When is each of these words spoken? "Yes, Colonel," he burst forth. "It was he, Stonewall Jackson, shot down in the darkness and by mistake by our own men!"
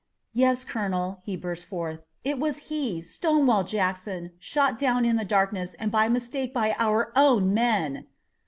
"Yes, 0.33 0.63
Colonel," 0.63 1.21
he 1.25 1.35
burst 1.37 1.65
forth. 1.67 2.01
"It 2.23 2.39
was 2.39 2.57
he, 2.57 3.03
Stonewall 3.03 3.63
Jackson, 3.63 4.31
shot 4.39 4.79
down 4.79 5.05
in 5.05 5.15
the 5.15 5.23
darkness 5.23 5.75
and 5.75 5.91
by 5.91 6.09
mistake 6.09 6.55
by 6.55 6.73
our 6.79 7.13
own 7.15 7.53
men!" 7.53 8.07